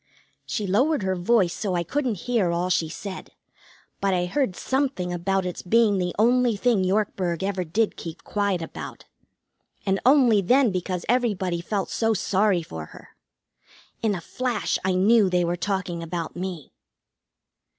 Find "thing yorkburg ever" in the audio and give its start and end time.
6.55-7.63